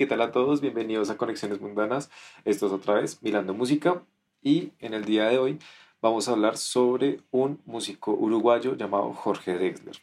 [0.00, 0.62] ¿qué tal a todos?
[0.62, 2.10] Bienvenidos a Conexiones Mundanas.
[2.46, 4.02] Esto es otra vez Milando Música
[4.42, 5.58] y en el día de hoy
[6.00, 9.96] vamos a hablar sobre un músico uruguayo llamado Jorge Drexler.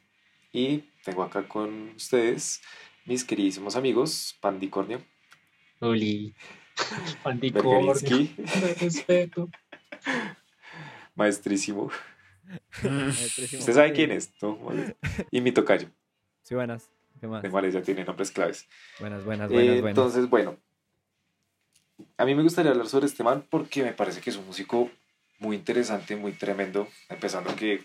[0.53, 2.61] Y tengo acá con ustedes
[3.05, 5.01] mis queridísimos amigos Pandicornio.
[5.79, 6.35] Oli.
[7.23, 7.95] Pandicornio.
[8.79, 9.49] Respeto.
[11.15, 11.89] Maestrísimo.
[12.83, 14.31] ¿Usted sabe quién es?
[15.31, 15.89] Y mi tocayo.
[16.43, 16.87] Sí, buenas.
[17.19, 17.73] ¿Qué más?
[17.73, 18.67] ya tiene nombres claves.
[18.99, 19.89] Buenas, buenas, buenas, buenas.
[19.89, 20.57] Entonces, bueno.
[22.17, 24.89] A mí me gustaría hablar sobre este man porque me parece que es un músico
[25.39, 26.87] muy interesante, muy tremendo.
[27.09, 27.83] Empezando que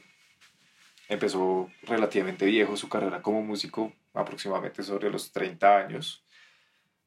[1.09, 6.25] empezó relativamente viejo su carrera como músico, aproximadamente sobre los 30 años.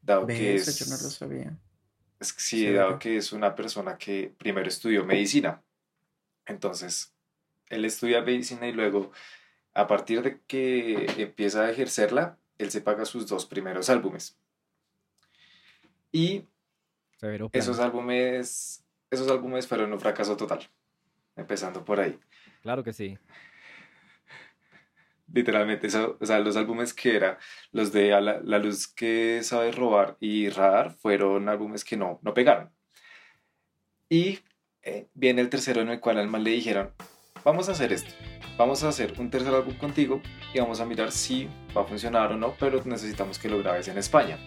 [0.02, 0.80] Dado que es.
[0.80, 1.58] Yo no lo sabía.
[2.20, 5.62] Es que sí, dado que es una persona que primero estudió medicina.
[6.46, 7.14] Entonces,
[7.70, 9.12] él estudia medicina y luego
[9.76, 14.40] a partir de que empieza a ejercerla, él se paga sus dos primeros álbumes.
[16.14, 16.46] Y
[17.52, 20.62] esos álbumes, esos álbumes fueron un fracaso total,
[21.36, 22.18] empezando por ahí.
[22.62, 23.18] Claro que sí.
[25.34, 27.38] Literalmente, o sea, los álbumes que era
[27.74, 32.72] los de la, luz que sabe robar y radar fueron álbumes que no, no pegaron.
[34.08, 34.40] Y
[34.84, 36.94] eh, viene el tercero en el cual al mal le dijeron,
[37.46, 38.12] vamos a hacer esto
[38.58, 40.22] vamos a hacer un tercer álbum contigo
[40.54, 43.88] y vamos a mirar si va a funcionar o no, pero necesitamos que lo grabes
[43.88, 44.38] en España.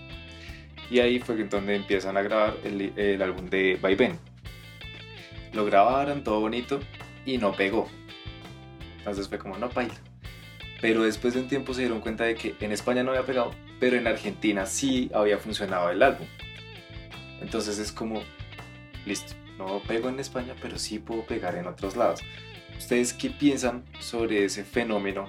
[0.91, 4.19] Y ahí fue donde empiezan a grabar el, álbum de Vaivén.
[5.53, 6.81] Lo grabaron, todo bonito,
[7.27, 7.89] y no pegó.
[8.99, 9.95] Entonces fue como, no baila.
[10.81, 13.51] Pero después de un tiempo se dieron cuenta de que en España no había pegado,
[13.81, 16.27] pero en Argentina sí había funcionado el álbum.
[17.43, 18.23] Entonces es como,
[19.05, 22.23] listo, no pego en España, pero sí puedo pegar en otros lados.
[22.79, 25.29] ¿Ustedes qué piensan sobre ese fenómeno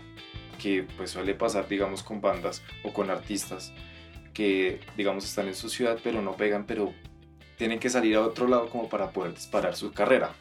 [0.62, 3.74] que pues suele pasar, digamos, con bandas o con artistas
[4.34, 6.94] que, digamos, están en su ciudad pero no pegan, pero
[7.58, 10.32] tienen que salir a otro lado como para poder disparar su carrera?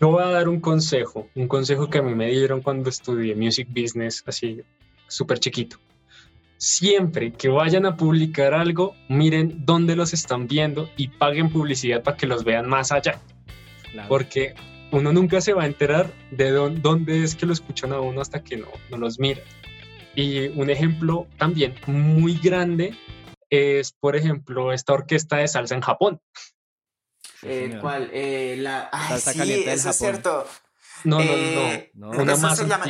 [0.00, 3.34] Yo voy a dar un consejo, un consejo que a mí me dieron cuando estudié
[3.34, 4.60] Music Business, así
[5.08, 5.78] súper chiquito.
[6.58, 12.16] Siempre que vayan a publicar algo, miren dónde los están viendo y paguen publicidad para
[12.16, 13.20] que los vean más allá.
[14.08, 14.54] Porque
[14.90, 18.42] uno nunca se va a enterar de dónde es que lo escuchan a uno hasta
[18.42, 19.42] que no, no los mira.
[20.14, 22.96] Y un ejemplo también muy grande
[23.50, 26.20] es, por ejemplo, esta orquesta de salsa en Japón.
[27.42, 28.10] Eh, ¿Cuál?
[28.12, 28.90] Eh, la...
[28.90, 30.46] salsa sí, caliente eso es cierto.
[31.04, 31.30] No, no, no.
[31.30, 32.86] Eh, Una más se llama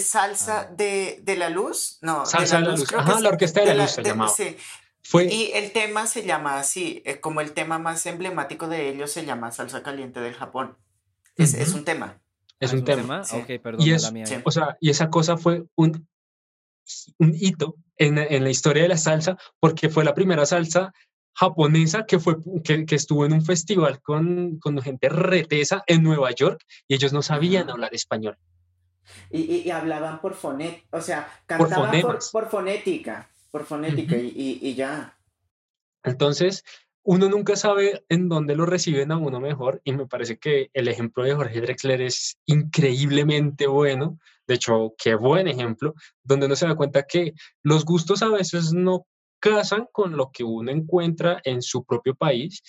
[0.00, 0.74] salsa ah.
[0.74, 1.98] de, de, la luz.
[2.00, 2.92] No, salsa de la, luz.
[2.94, 4.32] Ajá, la orquesta de la, luz se llamaba.
[4.32, 4.56] Sí.
[5.02, 5.24] Fue...
[5.24, 9.50] Y el tema se llama así, como el tema más emblemático de ellos se llama
[9.50, 10.76] Salsa Caliente del Japón.
[11.40, 12.20] Es, un tema.
[12.58, 13.22] Es un, tema.
[13.62, 14.24] perdón, y, la mía.
[14.44, 16.06] O sea, y esa cosa fue un,
[17.18, 20.92] un hito en, en, la historia de la salsa porque fue la primera salsa
[21.34, 26.30] japonesa que, fue, que, que estuvo en un festival con, con, gente retesa en Nueva
[26.32, 28.36] York y ellos no sabían hablar español.
[29.30, 34.74] Y, y, hablaban por fonética, o sea, cantaban por, por, fonética, por fonética y, y
[34.74, 35.16] ya.
[36.04, 36.64] Entonces,
[37.10, 40.86] uno nunca sabe en dónde lo reciben a uno mejor y me parece que el
[40.86, 44.20] ejemplo de Jorge Drexler es increíblemente bueno.
[44.46, 47.34] De hecho, qué buen ejemplo, donde uno se da cuenta que
[47.64, 49.08] los gustos a veces no
[49.40, 52.62] casan con lo que uno encuentra en su propio país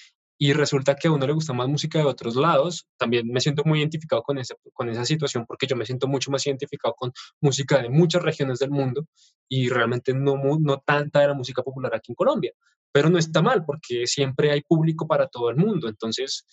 [0.44, 2.88] y resulta que a uno le gusta más música de otros lados.
[2.98, 6.32] También me siento muy identificado con, ese, con esa situación porque yo me siento mucho
[6.32, 9.06] más identificado con música de muchas regiones del mundo
[9.48, 12.54] y realmente no, no tanta de la música popular aquí en Colombia.
[12.92, 15.88] Pero no está mal porque siempre hay público para todo el mundo.
[15.88, 16.48] Entonces,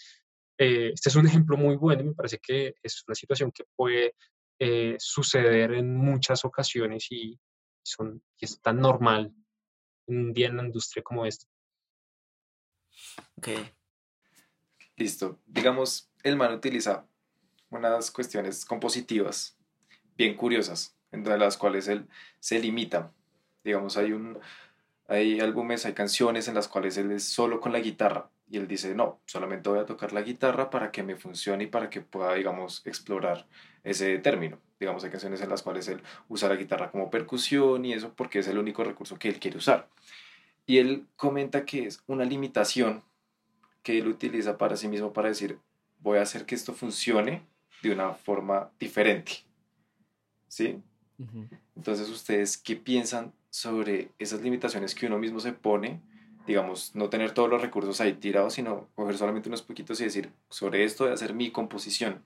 [0.59, 3.65] eh, este es un ejemplo muy bueno y me parece que es una situación que
[3.75, 4.17] puede
[4.59, 7.41] eh, suceder en muchas ocasiones y,
[7.83, 9.33] son, y es tan normal
[10.09, 11.47] un día en la industria como esta.
[13.39, 13.78] Ok.
[14.99, 15.39] Listo.
[15.47, 17.07] Digamos, el man utiliza
[17.71, 19.57] unas cuestiones compositivas
[20.17, 22.09] bien curiosas, entre las cuales él
[22.41, 23.13] se limita.
[23.63, 24.41] Digamos, hay un
[25.07, 28.67] hay álbumes, hay canciones en las cuales él es solo con la guitarra y él
[28.67, 32.01] dice, no, solamente voy a tocar la guitarra para que me funcione y para que
[32.01, 33.47] pueda, digamos, explorar
[33.85, 34.59] ese término.
[34.81, 38.41] Digamos, hay canciones en las cuales él usa la guitarra como percusión y eso porque
[38.41, 39.89] es el único recurso que él quiere usar.
[40.67, 43.03] Y él comenta que es una limitación
[43.89, 45.59] que él utiliza para sí mismo para decir,
[46.01, 47.47] voy a hacer que esto funcione
[47.83, 49.47] de una forma diferente.
[50.47, 50.83] ¿Sí?
[51.75, 56.03] Entonces, ¿ustedes qué piensan sobre esas limitaciones que uno mismo se pone?
[56.47, 60.35] Digamos, no tener todos los recursos ahí tirados, sino coger solamente unos poquitos y decir,
[60.51, 62.23] sobre esto voy a hacer mi composición.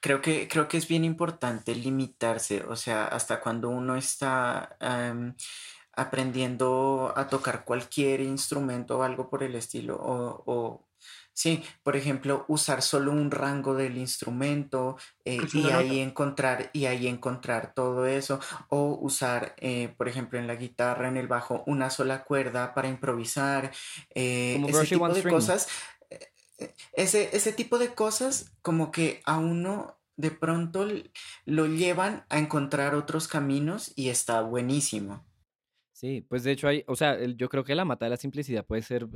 [0.00, 4.76] Creo que, creo que es bien importante limitarse, o sea, hasta cuando uno está
[5.96, 9.96] aprendiendo a tocar cualquier instrumento o algo por el estilo.
[9.96, 10.86] O, o
[11.32, 17.06] sí, por ejemplo, usar solo un rango del instrumento eh, y ahí encontrar, y ahí
[17.06, 18.40] encontrar todo eso.
[18.68, 22.88] O usar, eh, por ejemplo, en la guitarra, en el bajo, una sola cuerda para
[22.88, 23.72] improvisar.
[24.14, 25.34] eh, ese tipo de String.
[25.34, 25.68] cosas.
[26.10, 30.86] eh, eh, Ese, ese tipo de cosas como que a uno de pronto
[31.44, 35.25] lo llevan a encontrar otros caminos y está buenísimo.
[35.96, 38.18] Sí, pues de hecho hay, o sea, el- yo creo que la mata de la
[38.18, 39.08] simplicidad puede ser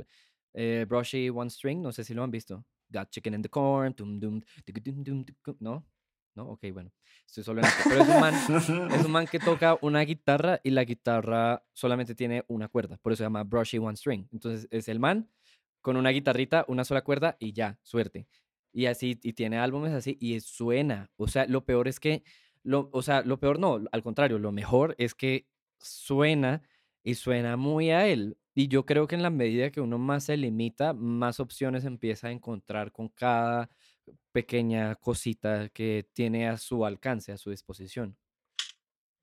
[0.53, 2.65] eh, Brushy One String, no sé si lo han visto.
[2.89, 5.25] Got chicken in the corn, dum dum, tucu, dum, dum,
[5.59, 5.85] ¿no?
[6.33, 6.49] ¿No?
[6.49, 6.91] Ok, bueno,
[7.27, 7.83] estoy solo en esto.
[7.87, 12.15] Pero es un man, es un man que toca una guitarra y la guitarra solamente
[12.15, 14.27] tiene una cuerda, por eso se llama Brushy One String.
[14.31, 15.29] Entonces es el man
[15.81, 18.27] con una guitarrita, una sola cuerda y ya, suerte.
[18.73, 21.11] Y así, y tiene álbumes así y suena.
[21.15, 22.23] O sea, lo peor es que,
[22.63, 25.47] lo, o sea, lo peor no, al contrario, lo mejor es que
[25.79, 26.63] suena
[27.03, 28.37] y suena muy a él.
[28.53, 32.27] Y yo creo que en la medida que uno más se limita, más opciones empieza
[32.27, 33.69] a encontrar con cada
[34.31, 38.17] pequeña cosita que tiene a su alcance, a su disposición.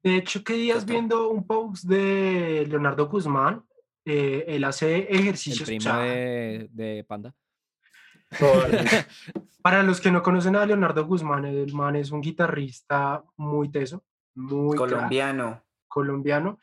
[0.02, 3.64] De hecho, que días viendo un post de Leonardo Guzmán,
[4.04, 5.62] eh, él hace El ejercicios.
[5.62, 7.34] o primo sea, de, de Panda.
[9.62, 14.04] Para los que no conocen a Leonardo Guzmán, el man es un guitarrista muy teso,
[14.34, 14.88] muy crack,
[15.88, 16.58] Colombiano.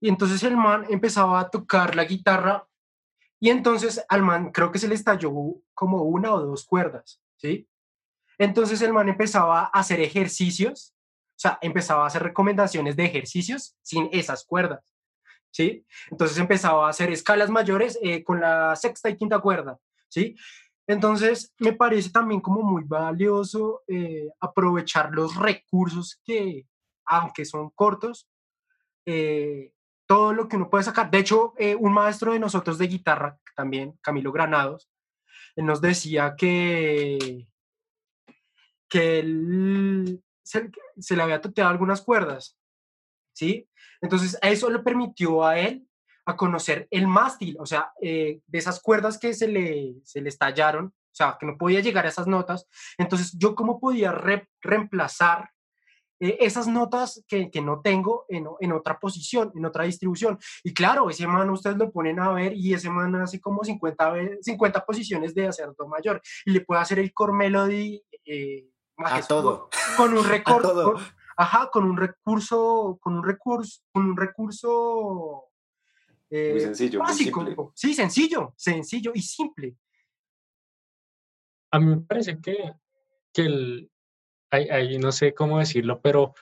[0.00, 2.66] Y entonces el man empezaba a tocar la guitarra
[3.38, 5.32] y entonces al man creo que se le estalló
[5.74, 7.68] como una o dos cuerdas, ¿sí?
[8.38, 13.76] Entonces el man empezaba a hacer ejercicios, o sea, empezaba a hacer recomendaciones de ejercicios
[13.82, 14.94] sin esas cuerdas,
[15.50, 15.84] ¿sí?
[16.10, 20.36] Entonces empezaba a hacer escalas mayores eh, con la sexta y quinta cuerda, ¿sí?
[20.86, 26.66] Entonces me parece también como muy valioso eh, aprovechar los recursos que,
[27.04, 28.28] aunque son cortos,
[29.06, 29.72] eh,
[30.10, 31.08] todo lo que uno puede sacar.
[31.08, 34.90] De hecho, eh, un maestro de nosotros de guitarra, también, Camilo Granados,
[35.54, 37.46] él nos decía que,
[38.88, 40.68] que él se,
[41.14, 42.58] le había toteado algunas cuerdas,
[43.32, 43.68] ¿sí?
[44.00, 45.86] Entonces, eso le permitió a él
[46.26, 50.28] a conocer el mástil, o sea, eh, de esas cuerdas que se le, se le
[50.28, 52.66] estallaron, o sea, que no podía llegar a esas notas.
[52.98, 55.50] Entonces, yo cómo podía re- reemplazar
[56.20, 60.38] eh, esas notas que, que no tengo en, en otra posición, en otra distribución.
[60.62, 64.10] Y claro, ese man ustedes lo ponen a ver y ese man hace como 50,
[64.10, 68.68] ve- 50 posiciones de acento mayor y le puede hacer el core melody eh,
[68.98, 69.70] A todo.
[69.96, 70.94] con un todo.
[71.36, 75.44] ajá, con un recurso, con un recurso, con un recurso
[76.28, 77.44] eh, Muy sencillo, muy básico.
[77.44, 77.64] simple.
[77.74, 79.76] Sí, sencillo, sencillo y simple.
[81.72, 82.72] A mí me parece que,
[83.32, 83.90] que el,
[84.50, 86.34] hay, hay- no sé cómo decirlo, pero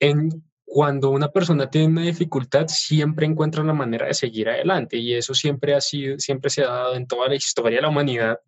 [0.00, 0.30] en,
[0.64, 5.34] cuando una persona tiene una dificultad, siempre encuentra la manera de seguir adelante y eso
[5.34, 8.38] siempre ha sido, siempre se ha dado en toda la historia de la humanidad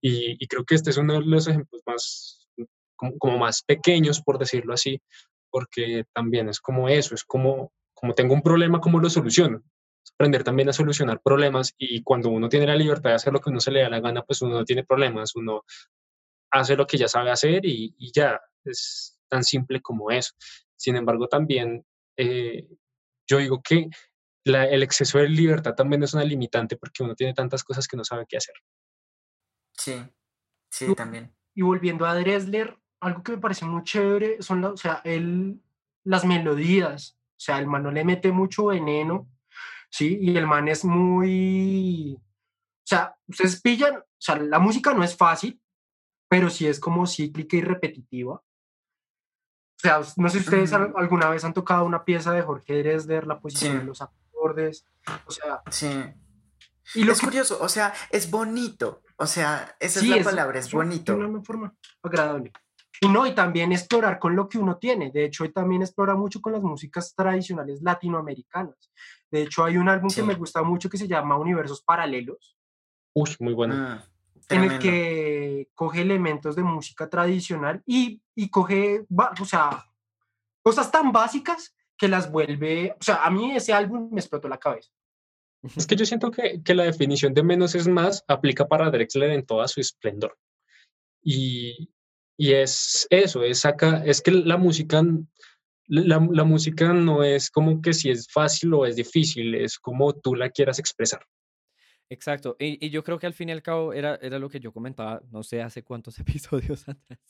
[0.00, 2.48] y, y creo que este es uno de los ejemplos más,
[2.96, 5.00] como, como más pequeños, por decirlo así,
[5.50, 9.62] porque también es como eso, es como, como tengo un problema, ¿cómo lo soluciono?
[10.14, 13.50] Aprender también a solucionar problemas y cuando uno tiene la libertad de hacer lo que
[13.50, 15.64] uno se le da la gana, pues uno no tiene problemas, uno
[16.50, 20.32] hace lo que ya sabe hacer y, y ya, es tan simple como eso.
[20.76, 21.84] Sin embargo, también
[22.16, 22.66] eh,
[23.28, 23.88] yo digo que
[24.44, 27.96] la- el exceso de libertad también es una limitante porque uno tiene tantas cosas que
[27.96, 28.54] no sabe qué hacer.
[29.76, 30.02] Sí,
[30.70, 31.34] sí, también.
[31.54, 35.60] Y volviendo a Dressler, algo que me parece muy chévere son la- o sea, él,
[36.04, 37.16] las melodías.
[37.36, 39.28] O sea, el man no le mete mucho veneno,
[39.90, 40.18] ¿sí?
[40.20, 42.14] Y el man es muy...
[42.16, 45.60] O sea, ustedes pillan, o sea, la música no es fácil,
[46.28, 48.34] pero sí es como cíclica y repetitiva.
[48.34, 53.26] O sea, no sé si ustedes alguna vez han tocado una pieza de Jorge Dressler,
[53.26, 53.78] la posición Sí.
[53.78, 54.84] de los acordes,
[55.26, 55.88] o sea, Sí.
[56.96, 59.02] y lo Es que curioso, o sea, es bonito.
[59.16, 61.16] O sea, esa Sí, es la es- palabra, es de bonito.
[61.16, 62.52] una forma agradable.
[63.00, 65.12] Y no, y también explorar con lo que uno tiene.
[65.12, 68.90] De hecho, también explora mucho con las músicas tradicionales latinoamericanas.
[69.30, 70.20] De hecho, hay un álbum Sí.
[70.20, 72.56] que me gusta mucho que se llama Universos Paralelos,
[73.14, 74.02] Uy, muy bueno.
[74.50, 79.04] En el que coge elementos de música tradicional y, y coge,
[79.40, 79.84] o sea,
[80.62, 84.58] cosas tan básicas que las vuelve, o sea, a mí ese álbum me explotó la
[84.58, 84.90] cabeza.
[85.76, 89.32] Es que yo siento que, que la definición de menos es más aplica para Drexler
[89.32, 90.38] en toda su esplendor.
[91.22, 91.90] Y,
[92.38, 95.02] y es eso, es, saca, es que la música,
[95.88, 100.14] la, la música no es como que si es fácil o es difícil, es como
[100.14, 101.26] tú la quieras expresar.
[102.10, 102.56] Exacto.
[102.58, 104.72] Y, y yo creo que al fin y al cabo era, era lo que yo
[104.72, 107.20] comentaba, no sé hace cuántos episodios atrás,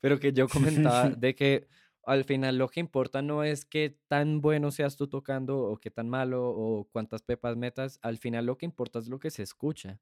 [0.00, 1.68] pero que yo comentaba de que,
[2.06, 5.90] al final lo que importa no es qué tan bueno seas tú tocando o qué
[5.90, 9.42] tan malo o cuántas pepas metas, al final lo que importa es lo que se
[9.42, 10.00] escucha.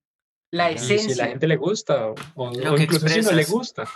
[0.51, 0.73] La.
[0.73, 3.89] Y si a la esencia, gente le gusta, o, incluso si no le gusta.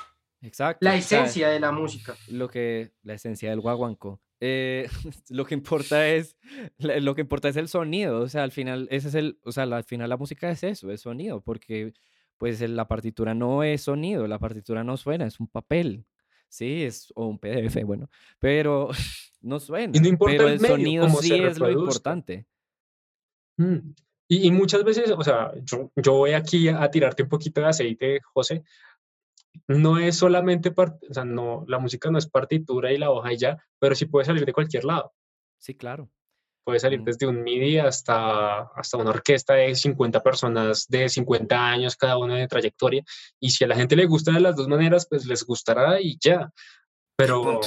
[0.43, 0.85] Exacto.
[0.85, 2.14] la o sea, esencia de la música.
[2.28, 4.21] lo que la esencia del guaguanco.
[4.40, 4.88] eh,
[5.31, 6.37] lo que importa es
[6.78, 9.64] lo que importa es el sonido, o sea, al final ese es el, o sea,
[9.64, 11.95] al final la música es eso, es sonido, porque
[12.37, 16.05] pues la partitura no es sonido, la partitura no suena, es un papel.
[16.49, 18.88] Sí, es o un PDF, bueno, pero
[19.40, 22.47] no suena, importa pero el sonido sí es lo importante.
[23.59, 23.78] Mm.
[24.28, 27.61] Y, y muchas veces, o sea, yo, yo voy aquí a, a tirarte un poquito
[27.61, 28.64] de aceite, José.
[29.68, 33.32] No es solamente, part- o sea, no, la música no es partitura y la hoja
[33.32, 35.12] y ya, pero sí puede salir de cualquier lado.
[35.58, 36.10] Sí, claro.
[36.64, 37.04] Puede salir Mm.
[37.04, 42.36] desde un MIDI hasta, hasta una orquesta de 50 personas de 50 años, cada una
[42.36, 43.04] de trayectoria.
[43.40, 46.18] Y si a la gente le gusta de las dos maneras, pues les gustará y
[46.20, 46.50] ya.
[47.16, 47.60] Pero,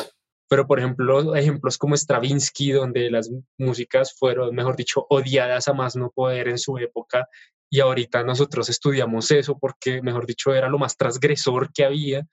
[0.50, 5.96] pero por ejemplo, ejemplos como Stravinsky, donde las músicas fueron, mejor dicho, odiadas a más
[5.96, 7.28] no poder en su época.
[7.70, 12.26] Y ahorita nosotros estudiamos eso porque, mejor dicho, era lo más transgresor que había.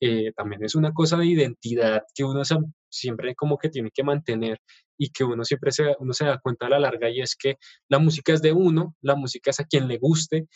[0.00, 4.02] eh, también es una cosa de identidad que uno sam- siempre como que tiene que
[4.02, 4.58] mantener
[4.98, 7.56] y que uno siempre se, uno se da cuenta a la larga y es que
[7.88, 10.48] la música es de uno, la música es a quien le guste,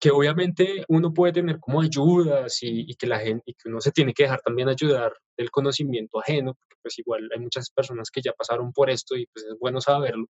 [0.00, 3.80] que obviamente uno puede tener como ayudas y, y que la gente, y que uno
[3.80, 8.10] se tiene que dejar también ayudar del conocimiento ajeno, porque pues igual hay muchas personas
[8.10, 10.26] que ya pasaron por esto y pues es bueno saberlo,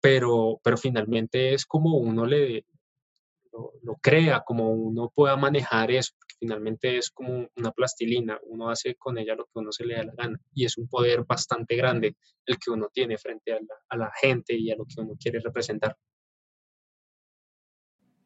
[0.00, 2.64] pero, pero finalmente es como uno le
[3.82, 8.94] lo, crea, como uno pueda manejar eso, porque finalmente es como una plastilina, uno hace
[8.94, 11.76] con ella lo que uno se le da la gana y es un poder bastante
[11.76, 15.00] grande el que uno tiene frente a la, a la gente y a lo que
[15.00, 15.96] uno quiere representar.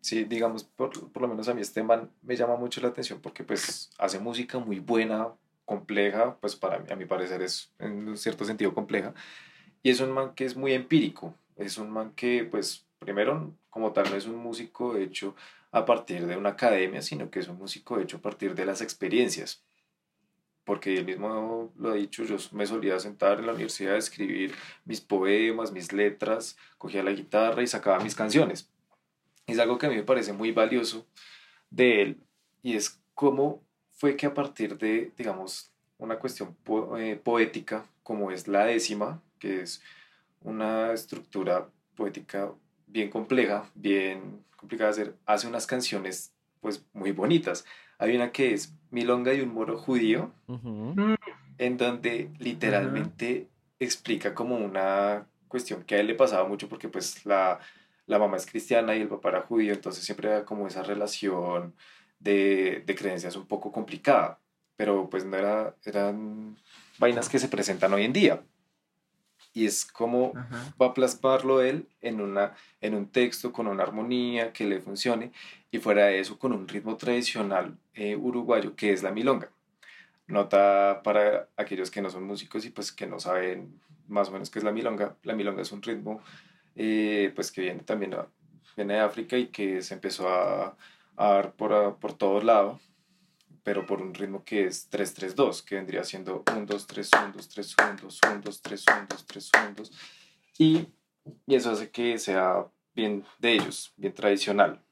[0.01, 3.21] Sí, digamos, por, por lo menos a mí este man me llama mucho la atención
[3.21, 5.33] porque pues hace música muy buena,
[5.65, 9.15] compleja, pues para mí, a mi parecer es en un cierto sentido compleja.
[9.83, 13.93] Y es un man que es muy empírico, es un man que pues primero como
[13.93, 15.35] tal no es un músico hecho
[15.71, 18.81] a partir de una academia, sino que es un músico hecho a partir de las
[18.81, 19.63] experiencias.
[20.65, 24.55] Porque él mismo lo ha dicho, yo me solía sentar en la universidad a escribir
[24.85, 28.73] mis poemas, mis letras, cogía la guitarra y sacaba mis canciones
[29.47, 31.07] es algo que a mí me parece muy valioso
[31.71, 32.23] de él
[32.63, 36.57] y es cómo fue que a partir de, digamos, una cuestión
[36.99, 39.83] eh, poética como es la décima, que es
[40.41, 42.53] una estructura poética
[42.93, 47.65] bien compleja, bien complicada de hacer, hace unas canciones pues muy bonitas.
[47.99, 50.95] Hay una que es Milonga y un moro judío, Ujú.
[51.59, 57.25] en donde literalmente explica como una cuestión que a él le pasaba mucho porque pues
[57.27, 57.59] la,
[58.07, 61.75] la mamá es cristiana y el papá era judío, entonces siempre era como esa relación
[62.21, 64.39] de, de creencias un poco complicada,
[64.77, 66.57] pero pues no era, eran
[66.99, 68.43] vainas que se presentan hoy en día.
[69.55, 70.75] Y es como Ajá.
[70.81, 75.31] va a plasmarlo él en, una, en un texto con una armonía que le funcione
[75.71, 79.51] y fuera de eso con un ritmo tradicional eh, uruguayo que es la milonga.
[80.27, 83.79] Nota para aquellos que no son músicos y pues que no saben
[84.09, 85.17] más o menos qué es la milonga.
[85.25, 86.23] La milonga es un ritmo
[86.77, 88.27] eh, pues que viene también a-
[88.77, 90.75] viene de África y que se empezó a,
[91.17, 92.81] a dar por, a- por todos lados
[93.63, 97.49] pero por un ritmo que es 3-3-2, que vendría siendo 1, 2, 3, 1, 2,
[97.49, 99.93] 3, 1, 2, 1, 2, 3, 1, 2, 3, 1, 2.
[100.59, 100.89] Y,
[101.47, 104.83] y eso hace que sea bien de ellos, bien tradicional.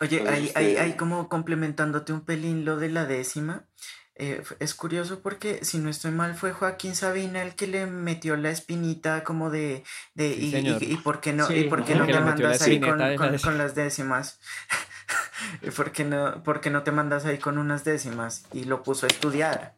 [0.00, 3.66] Oye, ahí, ahí, este- ahí como complementándote un pelín lo de la décima,
[4.14, 8.36] eh, es curioso porque si no estoy mal fue Joaquín Sabina el que le metió
[8.36, 9.82] la espinita como de,
[10.14, 12.20] de Sí, y, y, y por qué no, Sí, y por qué no que me
[12.20, 14.38] mandas ahí con, con- con las décimas.
[15.62, 18.46] ¿Y por qué no, por qué no te mandas ahí con unas décimas?
[18.52, 19.74] Y lo puso a estudiar.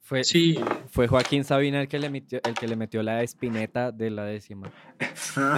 [0.00, 3.90] Fue, Sí, fue Joaquín Sabina el que, le metió, el que le metió la espineta
[3.90, 4.70] de la décima.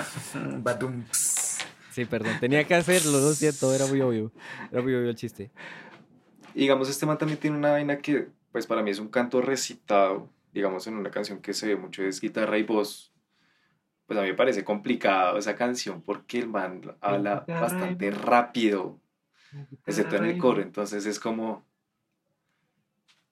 [1.96, 4.30] Sí, perdón, tenía que hacerlo, lo siento, era muy obvio.
[4.70, 5.50] Era muy obvio el chiste.
[6.54, 10.28] Digamos, este man también tiene una vaina que, pues para mí es un canto recitado,
[10.52, 13.14] digamos, en una canción que se ve mucho, es guitarra y voz.
[14.04, 19.00] Pues a mí me parece complicado esa canción porque el man habla bastante rápido,
[19.86, 21.64] excepto en el coro, entonces es como...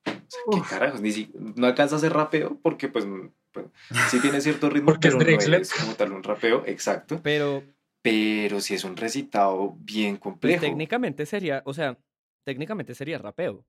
[0.07, 0.71] O sea, ¿Qué Uf.
[0.71, 1.00] carajos?
[1.00, 3.07] Ni si, no alcanza a hacer rapeo porque pues,
[3.52, 3.66] pues
[4.11, 5.61] sí tiene cierto ritmo, Porque es pero no Drexler.
[5.61, 7.21] es como tal un rapeo, exacto.
[7.23, 7.62] Pero
[8.02, 10.61] Pero sí es un recitado bien pues, complejo.
[10.61, 11.97] técnicamente sería, o sea,
[12.45, 13.64] técnicamente sería rapeo.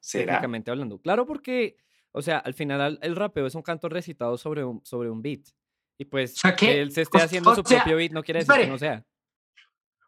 [0.00, 0.24] ¿Será?
[0.34, 0.98] Técnicamente hablando.
[1.00, 1.76] Claro, porque,
[2.12, 5.22] o sea, al final al- el rapeo es un canto recitado sobre un, sobre un
[5.22, 5.40] beat.
[5.98, 8.12] Y pues O sea, que él se esté o- haciendo o su sea, propio beat
[8.12, 9.04] no quiere decir que no sea.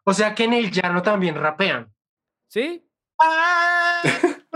[0.03, 1.93] O sea que en el llano también rapean.
[2.47, 2.85] ¿Sí?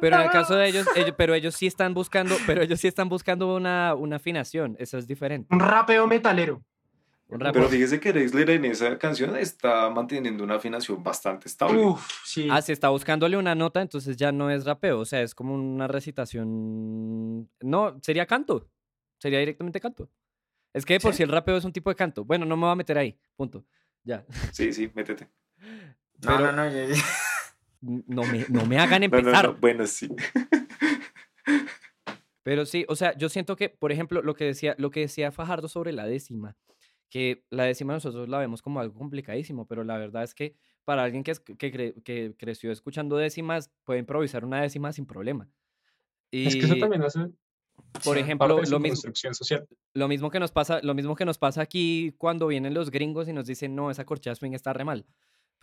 [0.00, 2.88] Pero en el caso de ellos, ellos, pero ellos sí están buscando, pero ellos sí
[2.88, 5.54] están buscando una, una afinación, eso es diferente.
[5.54, 6.62] Un rapeo metalero.
[7.28, 11.82] Un Pero fíjese que Drexler en esa canción está manteniendo una afinación bastante estable.
[11.82, 12.48] Uf, sí.
[12.50, 15.54] Ah, si está buscándole una nota, entonces ya no es rapeo, o sea, es como
[15.54, 17.48] una recitación.
[17.60, 18.68] No, sería canto.
[19.18, 20.10] Sería directamente canto.
[20.74, 21.18] Es que por ¿Sí?
[21.18, 22.24] si el rapeo es un tipo de canto.
[22.24, 23.16] Bueno, no me voy a meter ahí.
[23.36, 23.64] Punto.
[24.04, 24.24] Ya.
[24.52, 25.28] Sí, sí, métete.
[26.22, 26.70] No, Pero- no, no.
[26.70, 27.02] ya- ya.
[27.80, 29.44] No me, no me hagan No, no, empezar.
[29.46, 30.08] no, Bueno, sí.
[32.42, 35.32] Pero sí, o sea, yo siento que, por ejemplo, lo que decía, lo que decía
[35.32, 36.56] Fajardo sobre la décima,
[37.08, 41.02] que la décima nosotros la vemos como algo complicadísimo, pero la verdad es que para
[41.04, 45.48] alguien que, es- que, cre- que creció escuchando décimas, puede improvisar una décima sin problema.
[46.30, 47.20] Y, Es que eso también hace
[48.04, 48.46] por Sí, ejemplo,
[48.80, 49.66] mismo, social.
[49.94, 53.28] lo mismo que nos pasa, lo mismo que nos pasa aquí cuando vienen los gringos
[53.28, 55.06] y nos dicen, no, esa corchea swing está re mal.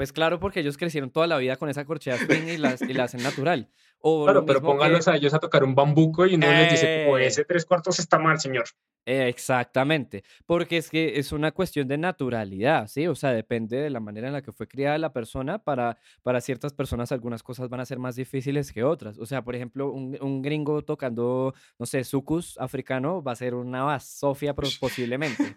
[0.01, 2.93] Pues claro, porque ellos crecieron toda la vida con esa corchea swing y la, y
[2.93, 3.70] la hacen natural.
[4.00, 7.03] O Claro, pero que- pónganlos a ellos a tocar un bambuco y uno les dice,
[7.05, 7.27] como Eh.
[7.27, 8.63] ese tres cuartos está mal, señor.
[9.05, 13.05] Eh, Exactamente, porque es que es una cuestión de naturalidad, ¿sí?
[13.05, 15.60] O sea, depende de la manera en la que fue criada la persona.
[15.60, 19.20] Para, para ciertas personas algunas cosas van a ser más difíciles que otras.
[19.20, 23.53] O sea, por ejemplo, un, un gringo tocando, no sé, sucus africano va a ser
[23.53, 25.53] una basofia posiblemente.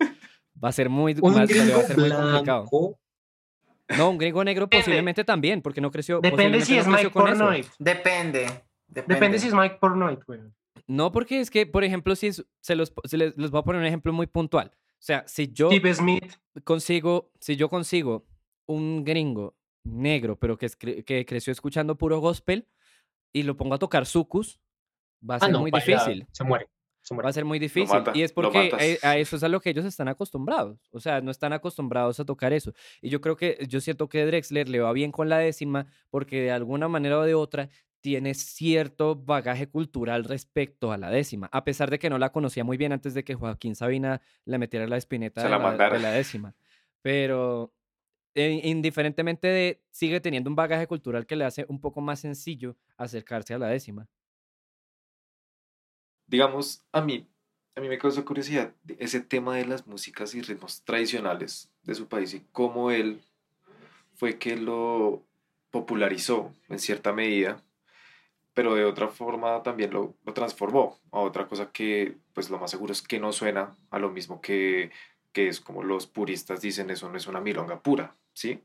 [0.63, 2.69] Va a ser muy, Un más- le gringo va a ser muy complicado.
[3.99, 4.83] No, un gringo negro Depende.
[4.85, 6.21] posiblemente también, porque no creció.
[6.21, 7.11] Depende si es no Mike.
[7.11, 7.67] Pornoy.
[7.79, 8.47] Depende.
[8.87, 9.15] Depende.
[9.15, 10.41] Depende si es Mike Pornoy, güey.
[10.87, 13.65] No, porque es que, por ejemplo, si es- se los, se les, les voy a
[13.65, 14.71] poner un ejemplo muy puntual.
[14.75, 16.35] O sea, si yo Steve Smith.
[16.65, 18.27] consigo, si yo consigo
[18.67, 22.67] un gringo negro, pero que, es que creció escuchando puro gospel
[23.35, 24.61] y lo pongo a tocar sucus,
[25.29, 26.27] va a Ah, ser no, muy difícil.
[26.33, 26.69] Se muere.
[27.13, 27.99] Va a ser muy difícil.
[27.99, 30.79] mata, y es porque eh, a eso es a lo que ellos están acostumbrados.
[30.91, 32.73] O sea, no están acostumbrados a tocar eso.
[33.03, 36.41] Y yo creo que, yo siento que Drexler le va bien con la décima porque
[36.41, 37.69] de alguna manera o de otra
[38.01, 42.63] tiene cierto bagaje cultural respecto a la décima, a pesar de que no la conocía
[42.63, 45.99] muy bien antes de que Joaquín Sabina le metiera la espineta de la la, de
[46.01, 46.55] la décima.
[47.01, 47.73] Pero
[48.35, 52.77] eh, indiferentemente de, sigue teniendo un bagaje cultural que le hace un poco más sencillo
[52.99, 54.07] acercarse a la décima.
[56.27, 57.27] Digamos, a mí,
[57.75, 62.09] a mí me causa curiosidad ese tema de las músicas y ritmos tradicionales de su
[62.09, 63.23] país y cómo él
[64.15, 65.23] fue que lo
[65.71, 67.63] popularizó en cierta medida,
[68.55, 72.71] pero de otra forma también lo, lo transformó a otra cosa que, pues lo más
[72.71, 74.93] seguro es que no suena a lo mismo que,
[75.33, 78.63] que es como los puristas dicen, eso no es una milonga pura, ¿sí?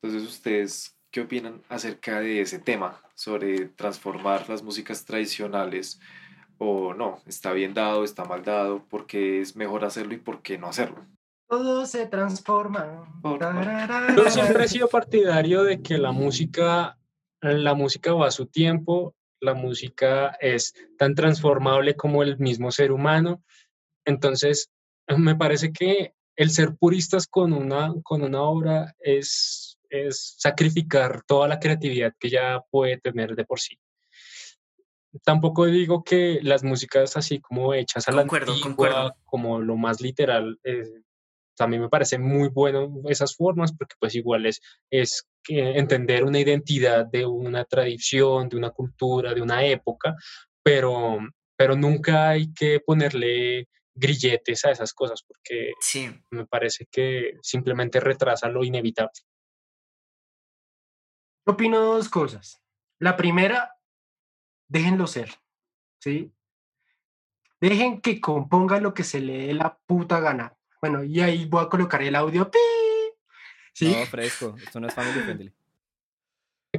[0.00, 6.00] Entonces, ¿ustedes qué opinan acerca de ese tema, sobre transformar las músicas tradicionales
[6.64, 10.42] o no, está bien dado, está mal dado, por qué es mejor hacerlo y por
[10.42, 11.04] qué no hacerlo.
[11.48, 13.04] Todo se transforma.
[14.16, 16.96] Yo siempre he sido partidario de que la música,
[17.40, 22.92] la música va a su tiempo, la música es tan transformable como el mismo ser
[22.92, 23.42] humano.
[24.06, 24.70] Entonces,
[25.18, 31.48] me parece que el ser puristas con una, con una obra es, es sacrificar toda
[31.48, 33.76] la creatividad que ya puede tener de por sí.
[35.24, 39.14] Tampoco digo que las músicas así como hechas a la antigua, concuerdo.
[39.24, 40.84] como lo más literal, eh,
[41.54, 46.38] también me parece muy bueno esas formas porque pues igual es, es que entender una
[46.40, 50.16] identidad de una tradición, de una cultura, de una época,
[50.62, 51.18] pero,
[51.56, 56.08] pero nunca hay que ponerle grilletes a esas cosas porque Sí.
[56.30, 59.12] me parece que simplemente retrasa lo inevitable.
[61.46, 62.62] Yo opino dos cosas.
[62.98, 63.74] La primera,
[64.72, 65.30] déjenlo ser,
[65.98, 66.32] ¿sí?
[67.60, 70.54] Dejen que componga lo que se le dé la puta gana.
[70.80, 72.50] Bueno, y ahí voy a colocar el audio.
[72.50, 72.58] pi,
[73.74, 73.94] ¿Sí?
[73.94, 74.56] No, fresco.
[74.56, 75.52] Esto no es family friendly.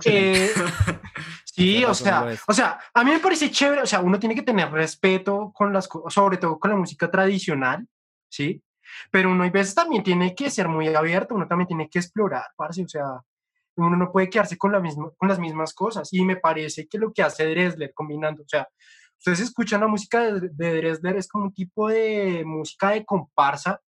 [0.05, 0.51] Eh,
[1.45, 4.41] sí, o sea, o sea, a mí me parece chévere, o sea, uno tiene que
[4.41, 7.87] tener respeto con las cosas, sobre todo con la música tradicional,
[8.27, 8.61] ¿sí?
[9.11, 12.47] Pero uno hay veces también tiene que ser muy abierto, uno también tiene que explorar,
[12.57, 13.21] parce, o sea,
[13.75, 16.11] uno no puede quedarse con, la misma, con las mismas cosas.
[16.13, 18.67] Y me parece que lo que hace Dresler combinando, o sea,
[19.17, 23.79] ustedes escuchan la música de, de Dresler, es como un tipo de música de comparsa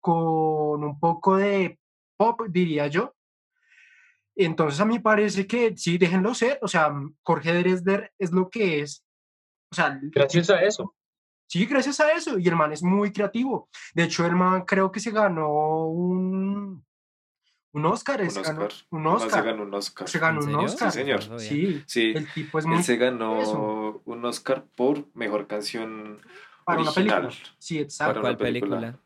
[0.00, 1.78] con un poco de
[2.16, 3.14] pop, diría yo.
[4.36, 6.58] Entonces a mí parece que sí, déjenlo ser.
[6.62, 9.04] O sea, Jorge Dresler es lo que es.
[9.70, 10.94] O sea, Gracias a eso.
[11.46, 12.38] sí, gracias a eso.
[12.38, 13.68] Y el man es muy creativo.
[13.94, 16.84] De hecho, el man creo que se ganó un,
[17.74, 18.20] un Oscar.
[18.22, 18.86] Un es- ganó Oscar.
[18.90, 19.44] Un Además, se Oscar.
[19.44, 20.08] ganó un Oscar.
[20.08, 20.64] Se ganó ¿En un?
[20.64, 20.90] Oscar.
[20.92, 21.28] Sí, señor.
[21.28, 21.38] No.
[21.38, 23.00] Sí, Sí, el tipo es muy él se eso.
[23.04, 26.20] ganó un Oscar por mejor canción
[26.64, 27.28] para una película.
[27.58, 28.08] Sí, exacto.
[28.12, 28.80] Para ¿Cuál una película.
[28.80, 29.00] película?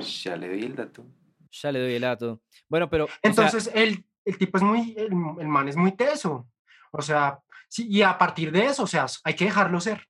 [0.00, 1.04] Ya le di el dato.
[1.52, 2.42] Ya le doy el dato.
[2.68, 3.04] Bueno, pero.
[3.04, 5.06] o sea, Entonces, el, el tipo es muy, el,
[5.40, 6.48] el man es muy teso.
[6.90, 10.06] O sea, sí, y a partir de eso, o sea, hay que dejarlo ser.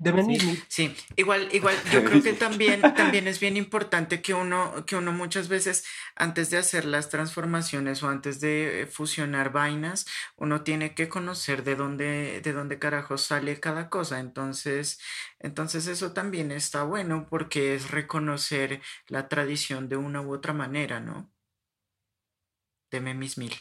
[0.00, 0.32] Deben Sí.
[0.36, 4.94] ir- Sí, igual, igual, yo creo que también, también es bien importante que uno, que
[4.94, 5.84] uno muchas veces,
[6.14, 10.06] antes de hacer las transformaciones o antes de eh, fusionar vainas,
[10.36, 14.20] uno tiene que conocer de dónde, de dónde carajo sale cada cosa.
[14.20, 15.00] Entonces,
[15.40, 21.00] entonces eso también está bueno porque es reconocer la tradición de una u otra manera,
[21.00, 21.32] ¿no?
[22.90, 23.54] Deme mis mil.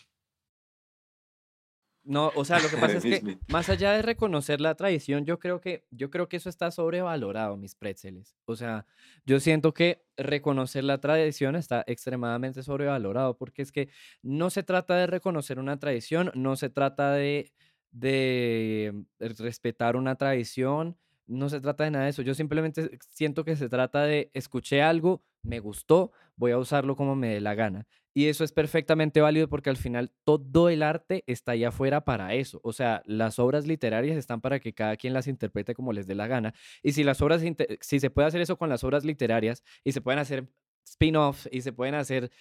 [2.10, 5.40] No, o sea, lo que pasa es que más allá de reconocer la tradición, yo
[5.40, 8.38] creo que yo creo que eso está sobrevalorado, mis pretzeles.
[8.46, 8.86] O sea,
[9.26, 13.90] yo siento que reconocer la tradición está extremadamente sobrevalorado porque es que
[14.22, 17.52] no se trata de reconocer una tradición, no se trata de
[17.92, 22.22] de respetar una tradición, no se trata de nada de eso.
[22.22, 27.16] Yo simplemente siento que se trata de escuché algo, me gustó, voy a usarlo como
[27.16, 27.88] me dé la gana.
[28.14, 32.34] Y eso es perfectamente válido porque al final todo el arte está allá afuera para
[32.34, 32.60] eso.
[32.64, 36.16] O sea, las obras literarias están para que cada quien las interprete como les dé
[36.16, 36.54] la gana.
[36.82, 37.44] Y si las obras,
[37.82, 40.48] si se puede hacer eso con las obras literarias y se pueden hacer
[40.84, 42.32] spin-offs y se pueden hacer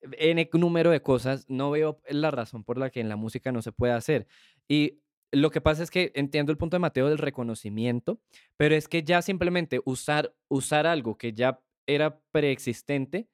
[0.00, 3.60] N número de cosas, no veo la razón por la que en la música no
[3.60, 4.26] se puede hacer.
[4.68, 5.00] Y
[5.32, 8.20] lo que pasa es que entiendo el punto de Mateo del reconocimiento,
[8.56, 13.28] pero es que ya simplemente usar, usar algo que ya era preexistente,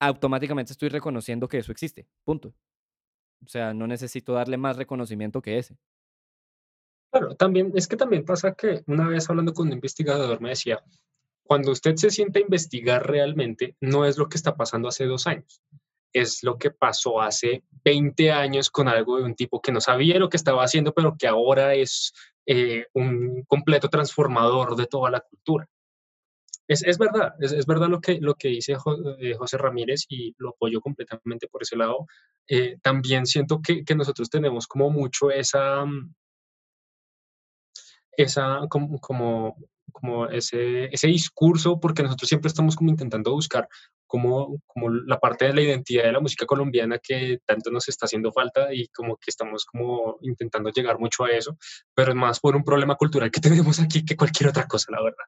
[0.00, 2.06] automáticamente estoy reconociendo que eso existe.
[2.24, 2.54] Punto.
[3.44, 5.78] O sea, no necesito darle más reconocimiento que ese.
[7.10, 10.82] Claro, también, es que también pasa que una vez hablando con un investigador me decía,
[11.42, 15.26] cuando usted se sienta a investigar realmente, no es lo que está pasando hace dos
[15.26, 15.62] años,
[16.12, 20.18] es lo que pasó hace 20 años con algo de un tipo que no sabía
[20.18, 22.12] lo que estaba haciendo, pero que ahora es
[22.44, 25.66] eh, un completo transformador de toda la cultura.
[26.68, 28.76] Es, es verdad, es, es verdad lo que, lo que dice
[29.20, 32.06] eh, José Ramírez y lo apoyo completamente por ese lado.
[32.46, 35.84] Eh, también siento que, que nosotros tenemos como mucho esa...
[35.84, 36.14] mm,
[38.18, 39.56] esa como, como,
[39.92, 43.68] como ese, ese discurso, porque nosotros siempre estamos como intentando buscar
[44.06, 48.06] como, como la parte de la identidad de la música colombiana que tanto nos está
[48.06, 51.56] haciendo falta y como que estamos como intentando llegar mucho a eso,
[51.94, 55.02] pero es más por un problema cultural que tenemos aquí que cualquier otra cosa, la
[55.02, 55.24] verdad.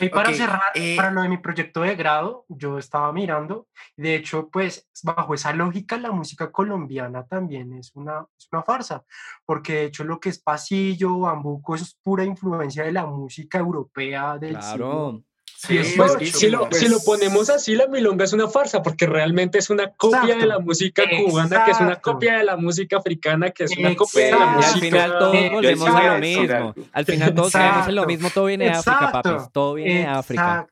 [0.00, 3.68] Y para Ok, cerrar, eh, para lo de mi proyecto de grado, yo estaba mirando,
[3.96, 9.04] de hecho, pues bajo esa lógica, la música colombiana también es una, es una farsa,
[9.44, 13.58] porque de hecho lo que es pasillo, bambuco, eso es pura influencia de la música
[13.58, 15.22] europea del siglo
[15.66, 19.58] Sí, Pues, si, lo, si lo ponemos así, la milonga es una farsa, porque realmente
[19.58, 23.50] es una copia de la música cubana, que es una copia de la música africana,
[23.50, 24.78] que es una copia de la Y al música...
[24.80, 26.74] final todos volvemos a lo mismo.
[26.92, 29.52] Al final todos creemos en lo mismo, todo viene de África, papis.
[29.52, 30.66] Todo viene de África.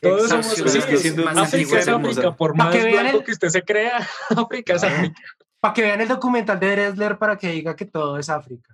[0.00, 3.24] Todos somos Pero es que sí, África es África, por más que vean blanco el-
[3.24, 3.98] que usted se crea,
[4.30, 4.82] África es.
[4.84, 5.20] África.
[5.60, 8.73] Para que vean el documental de Dresler para que diga que todo es África.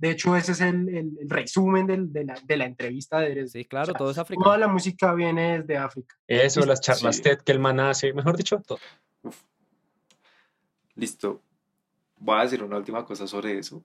[0.00, 3.30] De hecho, ese es el, el- el resumen del- de, la, de la entrevista de
[3.30, 3.48] Dresler.
[3.50, 4.42] Sí, claro, O sea, todo es África.
[4.42, 6.16] Toda la música viene desde África.
[6.26, 7.22] Eso, las charlas Sí.
[7.22, 8.78] TED que el man hace, mejor dicho, todo.
[10.94, 11.42] Listo.
[12.18, 13.82] Voy a decir una última cosa sobre eso.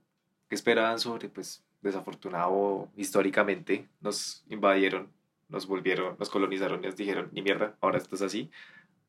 [0.49, 3.87] ¿Qué esperaban sobre, pues, desafortunado históricamente?
[4.01, 5.09] Nos invadieron,
[5.49, 8.49] nos volvieron, nos colonizaron y nos dijeron, ni mierda, ahora esto es así.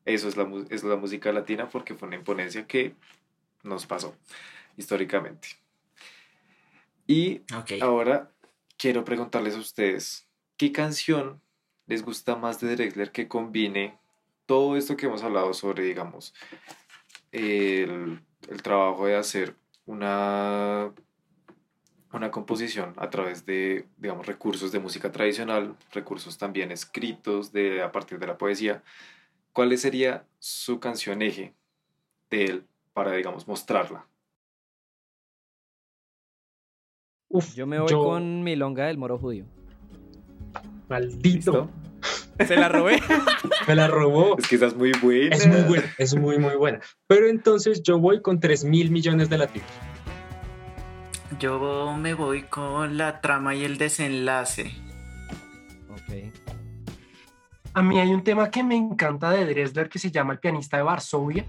[0.05, 2.95] Eso es la, es la música latina porque fue una imponencia que
[3.63, 4.15] nos pasó
[4.77, 5.49] históricamente.
[7.07, 7.41] Y
[7.81, 8.31] ahora
[8.77, 11.41] quiero preguntarles a ustedes, ¿qué canción
[11.87, 13.97] les gusta más de Drexler que combine
[14.45, 16.33] todo esto que hemos hablado sobre, digamos,
[17.31, 20.93] el, el trabajo de hacer una,
[22.11, 27.91] una composición a través de, digamos, recursos de música tradicional, recursos también escritos de, a
[27.91, 28.83] partir de la poesía?
[29.53, 31.53] ¿Cuál sería su canción eje
[32.29, 34.05] de él para, digamos, mostrarla?
[37.29, 39.45] Uf, Yo me voy yo- con Milonga del Moro Judío.
[40.89, 41.69] Maldito, ¿Listo?
[42.45, 43.01] Se la robé.
[43.67, 44.37] me la robó.
[44.37, 45.35] Es que esa es muy buena.
[45.35, 46.79] Es muy buena, es muy, muy buena.
[47.07, 49.67] Pero entonces yo voy con 3 mil millones de latinos.
[51.39, 54.71] Yo me voy con la trama y el desenlace.
[55.89, 56.31] ok.
[57.73, 60.77] A mí hay un tema que me encanta de Dresler que se llama El pianista
[60.77, 61.45] de Varsovia,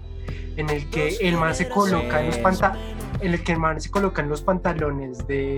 [0.57, 2.77] en el que el man se coloca en los panta
[3.21, 5.57] en el que el man se coloca en los pantalones de,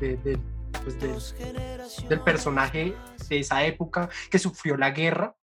[0.00, 0.38] de- de-
[0.84, 2.94] pues, del- del personaje
[3.28, 5.34] de esa época que sufrió la guerra.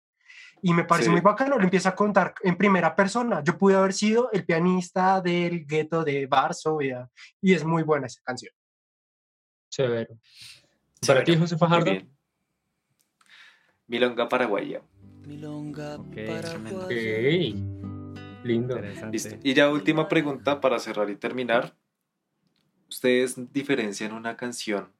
[0.61, 1.11] Y me parece Sí.
[1.11, 3.43] muy bacano, lo empieza a contar en primera persona.
[3.43, 7.07] Yo pude haber sido el pianista del gueto de Varsovia
[7.39, 8.51] y es muy buena esa canción.
[9.69, 10.17] Severo.
[11.05, 11.85] Para ti, José Fajardo.
[11.85, 12.11] bien.
[13.85, 14.81] Milonga paraguaya.
[16.85, 17.86] Ok.
[18.43, 18.79] Lindo.
[19.11, 19.35] Listo.
[19.43, 21.75] Y ya última pregunta para cerrar y terminar.
[22.89, 24.93] ¿ustedes diferencian una canción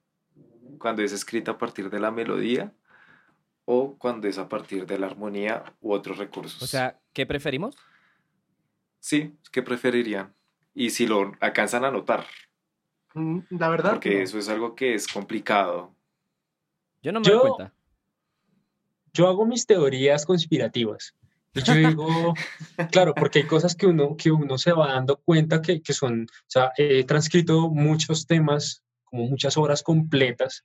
[0.77, 2.73] cuando es escrita a partir de la melodía
[3.63, 6.61] o cuando es a partir de la armonía u otros recursos?
[6.61, 7.77] O sea, ¿qué preferimos?
[8.99, 10.33] Sí, ¿qué preferirían?
[10.73, 12.25] Y si lo alcanzan a notar,
[13.13, 13.91] Mm, La verdad.
[13.93, 14.21] porque no.
[14.21, 15.95] eso es algo que es complicado.
[17.01, 17.73] Yo no me Yo- doy cuenta.
[19.13, 21.15] yo hago mis teorías conspirativas.
[21.53, 22.33] Yo digo,
[22.91, 26.23] claro, porque hay cosas que uno, que uno se va dando cuenta que, que son,
[26.23, 30.63] o sea, he transcrito muchos temas, como muchas horas completas,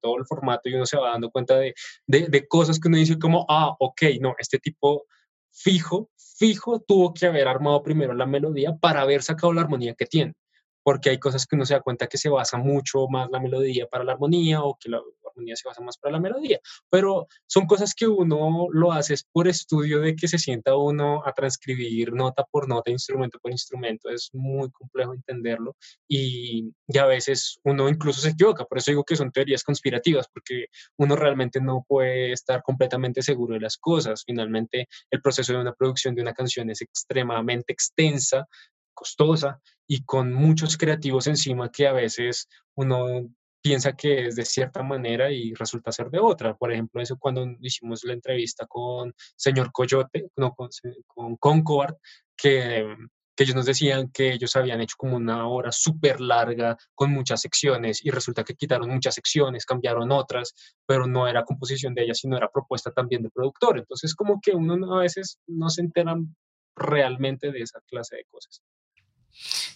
[0.00, 1.74] todo el formato, y uno se va dando cuenta de,
[2.06, 5.04] de, de cosas que uno dice como, ah, ok, no, este tipo
[5.52, 10.06] fijo, fijo, tuvo que haber armado primero la melodía para haber sacado la armonía que
[10.06, 10.34] tiene.
[10.82, 13.86] Porque hay cosas que uno se da cuenta que se basa mucho más la melodía
[13.86, 15.00] para la armonía o que la
[15.32, 19.24] armonía se basa más para la melodía pero son cosas que uno lo hace es
[19.24, 24.08] por estudio de que se sienta uno a transcribir nota por nota, instrumento por instrumento.
[24.10, 25.76] Es muy complejo entenderlo
[26.08, 28.64] y, y a veces uno incluso se equivoca.
[28.64, 30.66] Por eso digo que son teorías conspirativas, porque
[30.96, 34.24] uno realmente no puede estar completamente seguro de las cosas.
[34.26, 38.46] Finalmente, el proceso de una producción de una canción es extremadamente extensa,
[38.94, 43.28] costosa y con muchos creativos encima que a veces uno
[43.62, 46.54] piensa que es de cierta manera y resulta ser de otra.
[46.56, 50.68] Por ejemplo, eso cuando hicimos la entrevista con señor Coyote, no, con,
[51.06, 51.94] con Concord,
[52.36, 52.96] que,
[53.36, 57.40] que ellos nos decían que ellos habían hecho como una obra súper larga con muchas
[57.40, 60.54] secciones y resulta que quitaron muchas secciones, cambiaron otras,
[60.86, 63.78] pero no era composición de ellas, sino era propuesta también del productor.
[63.78, 66.34] Entonces, como que uno no- a veces no se enteran
[66.76, 68.60] realmente de esa clase de cosas.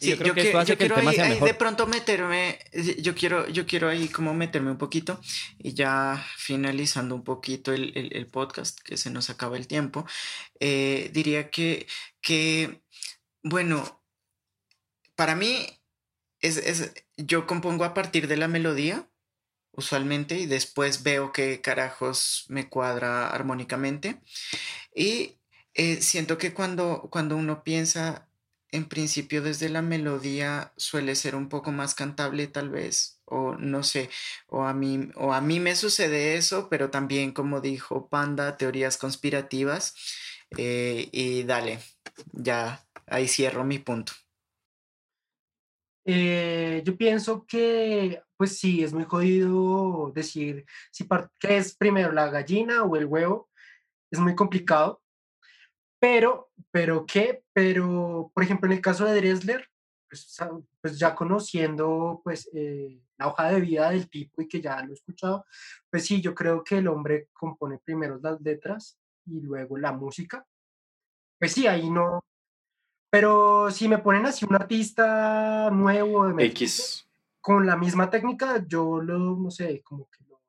[0.00, 1.48] Y yo creo que esto hace que el tema ahí, sea ahí mejor.
[1.48, 2.58] de pronto meterme,
[2.98, 5.20] yo quiero, yo quiero ahí como meterme un poquito
[5.58, 10.06] y ya finalizando un poquito el, el- el podcast, que se nos acaba el tiempo,
[10.60, 11.86] eh, diría que,
[12.20, 12.82] que,
[13.42, 14.02] bueno,
[15.14, 15.66] para mí
[16.40, 19.08] es, es, yo compongo a partir de la melodía,
[19.72, 24.20] usualmente, y después veo qué carajos me cuadra armónicamente.
[24.94, 25.38] Y
[25.74, 28.25] eh, siento que cuando, cuando uno piensa
[28.72, 33.82] en principio desde la melodía suele ser un poco más cantable tal vez, o no
[33.82, 34.10] sé,
[34.48, 38.98] o a mí, o a mí me sucede eso, pero también como dijo Panda, teorías
[38.98, 39.94] conspirativas,
[40.56, 41.80] eh, y dale,
[42.32, 44.12] ya ahí cierro mi punto.
[46.08, 51.06] Eh, yo pienso que, pues sí, es muy jodido decir si
[51.40, 53.50] qué es primero, la gallina o el huevo.
[54.10, 55.02] Es muy complicado.
[55.98, 59.68] Pero, pero qué, pero, por ejemplo, en el caso de Dressler,
[60.08, 60.36] pues,
[60.80, 64.90] pues ya conociendo pues eh, la hoja de vida del tipo y que ya lo
[64.90, 65.46] he escuchado,
[65.90, 70.46] pues sí, yo creo que el hombre compone primero las letras y luego la música.
[71.38, 72.24] Pues sí, ahí no.
[73.10, 77.08] Pero si me ponen así un artista nuevo de emergente, X.
[77.40, 80.40] con la misma técnica, yo lo, no sé, como que lo,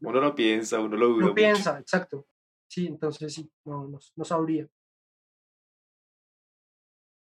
[0.00, 1.34] Uno lo piensa, uno lo duda lo mucho.
[1.34, 2.26] piensa, exacto.
[2.74, 4.66] Sí, entonces sí, no, no, no sabría.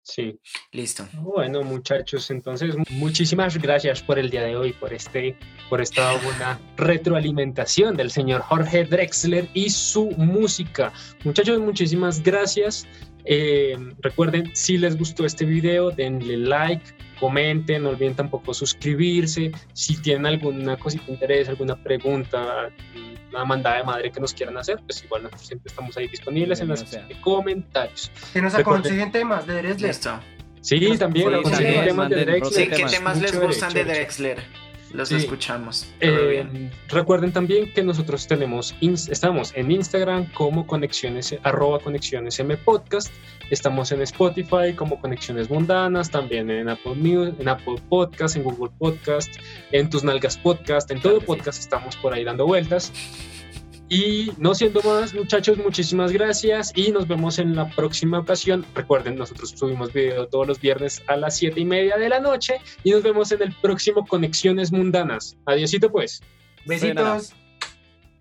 [0.02, 0.40] Sí.
[0.72, 1.06] Listo.
[1.20, 5.36] Bueno, muchachos, entonces muchísimas gracias por el día de hoy, por este,
[5.68, 10.90] por esta buena retroalimentación del señor Jorge Drexler y su música.
[11.22, 12.86] Muchachos, muchísimas gracias.
[13.26, 16.82] Eh, recuerden, si les gustó este video, denle like,
[17.20, 19.52] comenten, no olviden tampoco suscribirse.
[19.74, 22.72] Si tienen alguna cosita de interés, alguna pregunta,
[23.34, 26.60] una mandada de madre que nos quieran hacer, pues igual nosotros siempre estamos ahí disponibles
[26.60, 28.10] en la sección de comentarios.
[28.32, 29.62] Que nos aconsejen temas de.
[29.74, 30.20] Listo.
[30.60, 32.52] Sí, también aconsejen temas de Drexler.
[32.52, 32.90] Sí, ¿qué tema.
[32.90, 33.84] temas les gustan de.
[33.84, 34.61] Drexler?
[34.92, 35.16] Los Sí.
[35.16, 35.86] escuchamos.
[36.00, 43.10] Eh, recuerden también que nosotros tenemos, estamos en Instagram como conexiones, arroba conexiones M podcast,
[43.50, 48.70] estamos en Spotify como conexiones mundanas, también en Apple Music, en Apple Podcast, en Google
[48.78, 49.34] Podcast,
[49.72, 51.26] en tus nalgas podcast, en todo Claro que sí.
[51.26, 52.92] podcast estamos por ahí dando vueltas.
[53.88, 58.64] Y no siendo más, muchachos, muchísimas gracias y nos vemos en la próxima ocasión.
[58.74, 62.60] Recuerden, nosotros subimos video todos los viernes a las siete y media de la noche
[62.84, 65.36] y nos vemos en el próximo Conexiones Mundanas.
[65.44, 66.22] Adiosito pues.
[66.64, 67.34] Besitos.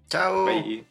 [0.09, 0.45] Chao.
[0.45, 0.90] Bye.